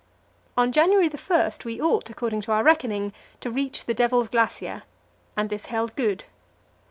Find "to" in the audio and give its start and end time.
2.41-2.51, 3.39-3.51